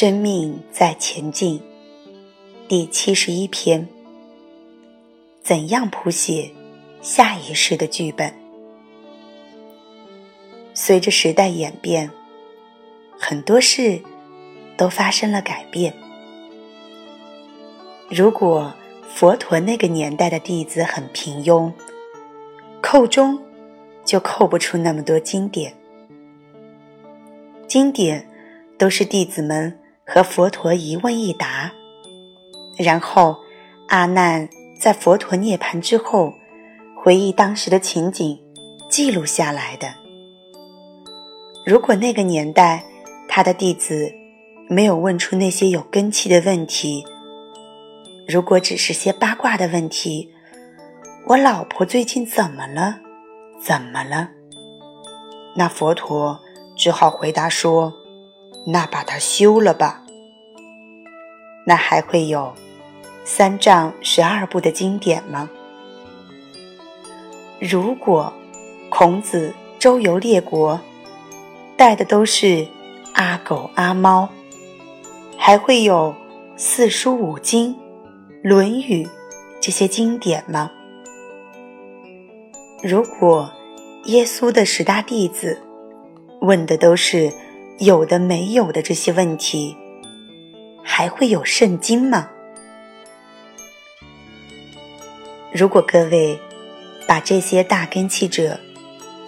[0.00, 1.60] 生命在前进，
[2.68, 3.88] 第七十一篇：
[5.42, 6.52] 怎样谱写
[7.02, 8.32] 下一世的剧本？
[10.72, 12.08] 随着时代演变，
[13.18, 14.00] 很多事
[14.76, 15.92] 都发生了改变。
[18.08, 18.72] 如果
[19.08, 21.72] 佛陀那个年代的弟子很平庸，
[22.80, 23.36] 扣中
[24.04, 25.74] 就扣不出那么多经典。
[27.66, 28.24] 经典
[28.78, 29.76] 都是弟子们
[30.08, 31.70] 和佛陀一问一答，
[32.78, 33.36] 然后
[33.88, 34.48] 阿难
[34.80, 36.32] 在佛陀涅槃之后
[36.96, 38.40] 回忆当时的情景，
[38.88, 39.94] 记录下来的。
[41.66, 42.82] 如果那个年代
[43.28, 44.10] 他的弟子
[44.68, 47.04] 没有问出那些有根气的问题，
[48.26, 50.32] 如果只是些八卦的问题，
[51.26, 53.00] 我老婆最近怎么了？
[53.62, 54.30] 怎么了？
[55.54, 56.40] 那佛陀。
[56.78, 57.92] 只好回答说
[58.70, 60.02] ：“那把它修了吧。”
[61.66, 62.54] 那还会有
[63.24, 65.50] 三藏十二部的经典吗？
[67.60, 68.32] 如果
[68.88, 70.80] 孔子周游列国，
[71.76, 72.66] 带的都是
[73.12, 74.28] 阿狗阿猫，
[75.36, 76.14] 还会有
[76.56, 77.74] 四书五经、
[78.42, 79.04] 《论语》
[79.60, 80.70] 这些经典吗？
[82.82, 83.52] 如果
[84.04, 85.60] 耶稣的十大弟子，
[86.40, 87.30] 问的都是
[87.78, 89.76] 有的没有的这些问题，
[90.82, 92.28] 还会有圣经吗？
[95.52, 96.40] 如果各位
[97.06, 98.58] 把这些大根器者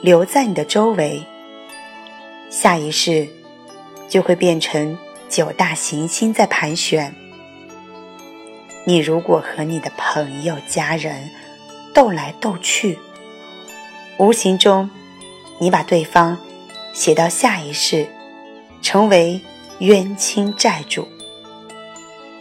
[0.00, 1.24] 留在你的周围，
[2.48, 3.28] 下一世
[4.08, 4.96] 就会变成
[5.28, 7.12] 九大行星在盘旋。
[8.84, 11.28] 你如果和你的朋友、家人
[11.92, 12.96] 斗来斗去，
[14.18, 14.88] 无形中
[15.58, 16.38] 你把对方。
[16.92, 18.08] 写到下一世，
[18.80, 19.40] 成为
[19.80, 21.06] 冤亲债主。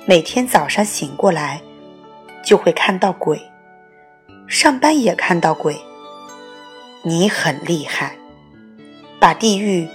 [0.05, 1.61] 每天早上醒过来，
[2.43, 3.41] 就会看到鬼，
[4.47, 5.75] 上班也看到鬼。
[7.03, 8.15] 你很厉害，
[9.19, 9.87] 把地狱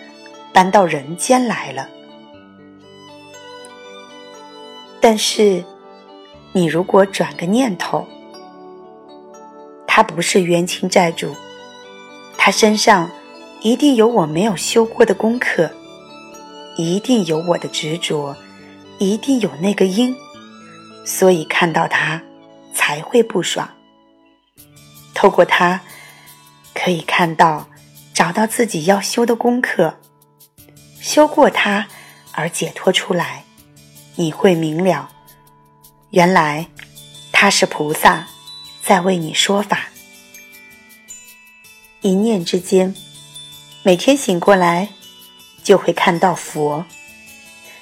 [0.52, 1.88] 搬到人间来了。
[5.00, 5.64] 但是，
[6.52, 8.06] 你如果转个念头，
[9.86, 11.34] 他不是冤亲债主，
[12.36, 13.10] 他身上。
[13.62, 15.70] 一定有我没有修过的功课，
[16.76, 18.36] 一定有我的执着，
[18.98, 20.16] 一定有那个因，
[21.04, 22.22] 所以看到他
[22.74, 23.68] 才会不爽。
[25.14, 25.80] 透过他，
[26.74, 27.68] 可以看到，
[28.14, 29.98] 找到自己要修的功课，
[31.00, 31.86] 修过它
[32.32, 33.44] 而解脱出来，
[34.16, 35.10] 你会明了，
[36.10, 36.66] 原来
[37.32, 38.26] 他是菩萨
[38.82, 39.88] 在为你说法，
[42.00, 42.94] 一念之间。
[43.82, 44.88] 每天醒过来，
[45.62, 46.84] 就会看到佛，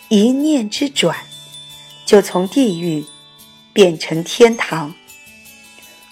[0.08, 1.16] 一念之转，
[2.04, 3.04] 就从地狱
[3.72, 4.94] 变成天堂，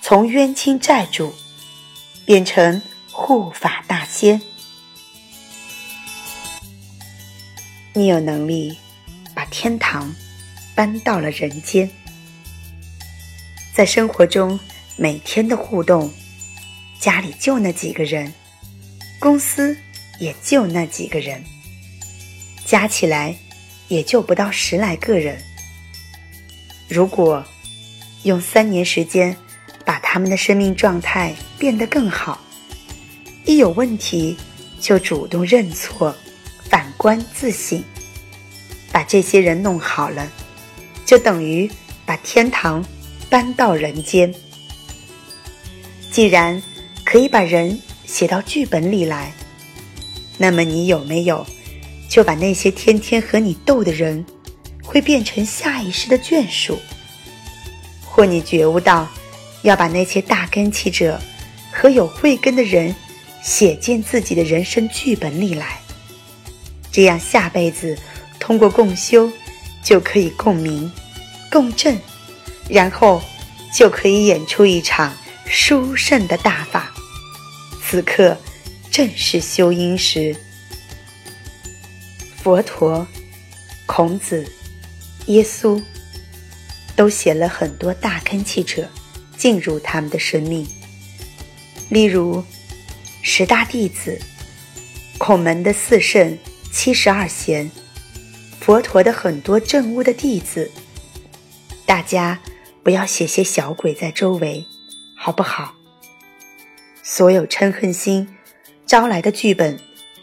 [0.03, 1.35] 从冤亲债主
[2.25, 4.41] 变成护法大仙。
[7.93, 8.79] 你有能力
[9.35, 10.15] 把天堂
[10.75, 11.91] 搬到了人间，
[13.75, 14.59] 在生活中
[14.97, 16.13] 每天的互动，
[17.01, 18.33] 家里就那几个人。
[19.19, 19.75] 公司
[20.21, 21.43] 也就那几个人，
[22.67, 23.35] 加起来
[23.89, 25.41] 也就不到十来个人。
[26.89, 27.43] 如果
[28.25, 29.35] 用三年时间
[29.85, 32.41] 把他们的生命状态变得更好，
[33.45, 34.37] 一有问题
[34.81, 36.15] 就主动认错、
[36.69, 37.83] 反观自省，
[38.91, 40.29] 把这些人弄好了，
[41.07, 41.71] 就等于
[42.05, 42.85] 把天堂
[43.31, 44.35] 搬到人间。
[46.11, 46.61] 既然
[47.05, 47.81] 可以把人。
[48.07, 49.33] 写到剧本里来，
[50.39, 51.45] 那么你有没有
[52.09, 54.25] 就把那些天天和你斗的人，
[54.83, 56.79] 会变成下一世的眷属？
[58.05, 59.07] 或你觉悟到
[59.63, 61.21] 要把那些大根器者
[61.71, 62.95] 和有慧根的人
[63.43, 65.81] 写进自己的人生剧本里来，
[66.91, 67.99] 这样下辈子
[68.41, 69.31] 通过共修
[69.83, 70.91] 就可以共鸣、
[71.51, 71.99] 共振，
[72.69, 73.21] 然后
[73.75, 75.13] 就可以演出一场
[75.45, 76.91] 殊胜的大法。
[77.85, 78.37] 此刻
[78.91, 80.35] 正是修因时，
[82.47, 83.05] 佛陀、
[83.87, 84.49] 孔子、
[85.27, 85.83] 耶稣
[86.95, 88.89] 都写了很多大根器者
[89.37, 90.65] 进入他们的生命。
[91.89, 92.45] 例如
[93.21, 94.17] 十大弟子、
[95.19, 96.39] 孔门的四圣、
[96.71, 97.69] 七十二贤、
[98.61, 100.71] 佛陀的很多正悟的弟子。
[101.85, 102.39] 大家
[102.85, 104.65] 不要写些小鬼在周围，
[105.17, 105.75] 好不好？
[107.03, 108.37] 所有嗔恨心
[108.87, 109.81] 招来的剧本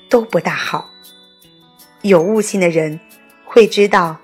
[0.10, 0.93] 都不大好。
[2.04, 3.00] 有悟性的人
[3.46, 4.20] 会知道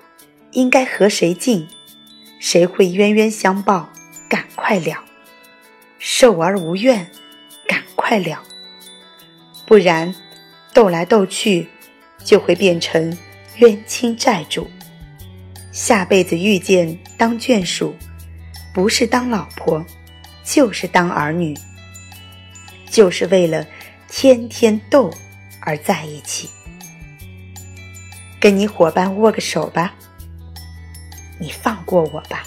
[0.52, 1.66] 应该和谁近，
[2.38, 3.88] 谁会冤冤相报，
[4.28, 5.02] 赶快了，
[5.98, 7.10] 受而无怨，
[7.66, 8.42] 赶快了。
[9.66, 10.14] 不然，
[10.74, 11.66] 斗来斗去，
[12.22, 13.16] 就会变成
[13.56, 14.70] 冤亲债主。
[15.72, 17.96] 下辈子遇见当眷属，
[18.74, 19.82] 不是当老婆，
[20.44, 21.56] 就是当儿女，
[22.90, 23.66] 就是为了
[24.06, 25.10] 天天斗
[25.60, 26.50] 而在一起。
[28.40, 29.92] 跟你伙伴握个手吧，
[31.38, 32.42] 你放过我吧。